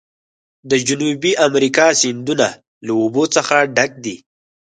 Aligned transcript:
د 0.69 0.71
جنوبي 0.87 1.31
امریکا 1.47 1.87
سیندونه 2.01 2.47
له 2.85 2.93
اوبو 3.01 3.23
څخه 3.35 3.55
ډک 3.75 3.91
دي. 4.03 4.15